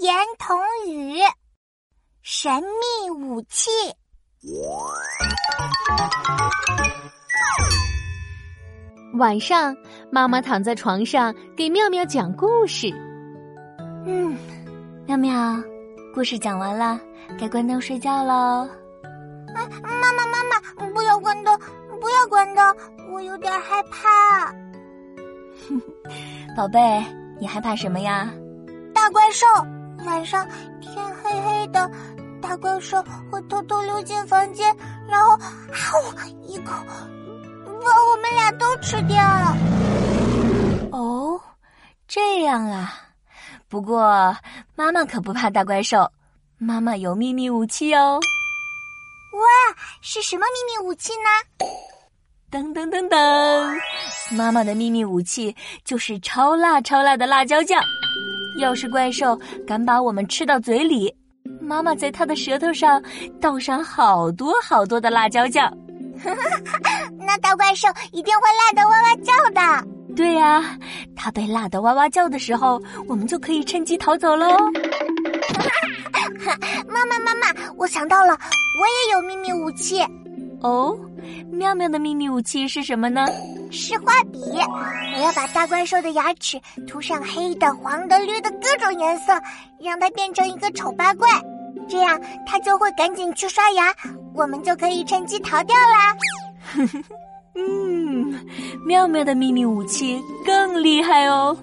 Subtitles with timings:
[0.00, 1.18] 言童语，
[2.22, 3.70] 神秘武器。
[9.18, 9.76] 晚上，
[10.10, 12.90] 妈妈躺在床上给妙妙讲故事。
[14.06, 14.36] 嗯，
[15.06, 15.62] 妙妙，
[16.14, 17.00] 故事讲完了，
[17.38, 18.68] 该关灯睡觉喽。
[19.54, 21.56] 哎，妈妈，妈妈，不要关灯，
[22.00, 22.76] 不要关灯，
[23.12, 24.52] 我有点害怕。
[26.56, 27.04] 宝贝，
[27.40, 28.28] 你害怕什么呀？
[28.92, 29.46] 大怪兽，
[30.04, 30.46] 晚上
[30.80, 31.90] 天黑黑的，
[32.40, 34.74] 大怪兽会偷偷溜进房间，
[35.08, 35.36] 然后
[35.72, 36.72] 嗷一口
[37.66, 39.22] 把我们俩都吃掉。
[40.90, 41.40] 哦，
[42.06, 42.92] 这样啊。
[43.68, 44.36] 不过
[44.76, 46.10] 妈妈可不怕大怪兽，
[46.58, 48.20] 妈妈有秘密武器哦。
[49.32, 51.66] 哇，是什么秘密武器呢？
[52.52, 53.80] 噔噔噔噔，
[54.30, 57.82] 妈妈的秘密武器就是超辣超辣的辣椒酱。
[58.58, 61.14] 要是怪兽敢把我们吃到嘴里，
[61.60, 63.02] 妈妈在它的舌头上
[63.40, 65.72] 倒上好多好多的辣椒酱。
[67.18, 69.88] 那大怪兽一定会辣得哇哇叫的。
[70.14, 70.78] 对呀，
[71.16, 74.46] 它被辣得哇哇叫的时候，我们就可以趁机逃走喽。
[76.86, 78.38] 妈妈妈妈，我想到了，
[78.80, 80.00] 我也有秘密武器。
[80.64, 80.98] 哦，
[81.52, 83.26] 妙妙的秘密武器是什么呢？
[83.70, 84.38] 是画笔。
[85.14, 89.34] 我要把大怪兽的牙齿涂上黑的、黄的、绿的各种颜色，
[89.78, 91.28] 让它变成一个丑八怪。
[91.86, 93.92] 这样它就会赶紧去刷牙，
[94.34, 96.16] 我们就可以趁机逃掉啦。
[97.56, 98.34] 嗯，
[98.86, 101.54] 妙妙的秘密武器更厉害哦。